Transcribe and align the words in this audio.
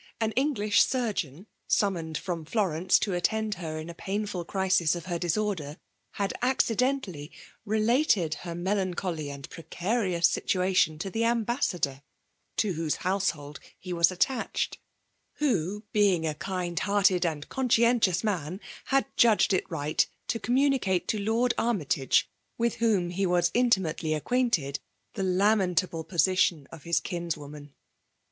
An 0.19 0.31
English 0.31 0.81
surgeon, 0.83 1.45
summoned 1.67 2.17
from 2.17 2.43
Florence 2.43 2.97
to 2.97 3.13
attend 3.13 3.53
her 3.61 3.77
in 3.77 3.87
a 3.87 3.93
painflil 3.93 4.47
crisis 4.47 4.95
of 4.95 5.05
her 5.05 5.19
disorder, 5.19 5.77
had 6.13 6.33
accidentally 6.41 7.31
related 7.65 8.33
her 8.41 8.55
melancholy 8.55 9.29
and 9.29 9.47
precarious 9.51 10.27
situation 10.27 10.97
to 10.97 11.11
the 11.11 11.23
Ambassador, 11.23 12.01
to 12.57 12.73
whose 12.73 12.95
household 13.05 13.59
he 13.77 13.93
was 13.93 14.11
at 14.11 14.21
tached; 14.21 14.79
who, 15.33 15.83
being 15.93 16.25
a 16.25 16.33
kind 16.33 16.79
hearted 16.79 17.23
and 17.23 17.47
con 17.49 17.69
9M4: 17.69 17.69
F8IIAUB 17.69 17.77
sohihatiom; 17.77 17.99
arkntioas 18.01 18.23
uisii* 18.23 18.59
Imd 19.01 19.05
judged 19.17 19.53
it 19.53 19.65
ri^t 19.69 20.07
ia 20.33 20.39
moaie 20.41 21.05
to 21.05 21.19
Lord 21.19 21.53
Army 21.59 21.85
tage, 21.85 22.27
with 22.57 22.77
whom 22.77 23.11
he 23.11 23.25
vat 23.25 23.51
iatimAtely 23.53 24.17
acquaintedy 24.19 24.79
the 25.13 25.21
lamentable 25.23 26.03
pofttioil 26.03 26.65
of 26.71 26.85
his 26.85 26.99
kinswoman. 26.99 27.75